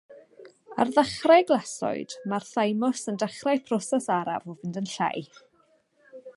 Ar 0.83 0.89
ddechrau 0.95 1.45
glasoed 1.51 2.15
mae'r 2.31 2.47
thymws 2.53 3.05
yn 3.13 3.21
dechrau 3.25 3.63
proses 3.69 4.11
araf 4.17 4.51
o 4.55 4.59
fynd 4.63 4.81
yn 4.85 4.93
llai. 4.97 5.25